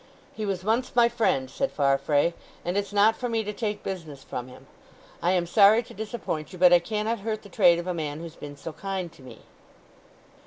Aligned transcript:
"He 0.33 0.47
was 0.47 0.63
once 0.63 0.95
my 0.95 1.07
friend," 1.07 1.47
said 1.47 1.71
Farfrae, 1.71 2.33
"and 2.65 2.75
it's 2.75 2.91
not 2.91 3.15
for 3.15 3.29
me 3.29 3.43
to 3.43 3.53
take 3.53 3.83
business 3.83 4.23
from 4.23 4.47
him. 4.47 4.65
I 5.21 5.33
am 5.33 5.45
sorry 5.45 5.83
to 5.83 5.93
disappoint 5.93 6.51
you, 6.51 6.57
but 6.57 6.73
I 6.73 6.79
cannot 6.79 7.19
hurt 7.19 7.43
the 7.43 7.49
trade 7.49 7.77
of 7.77 7.85
a 7.85 7.93
man 7.93 8.19
who's 8.19 8.35
been 8.35 8.57
so 8.57 8.73
kind 8.73 9.11
to 9.11 9.21
me." 9.21 9.41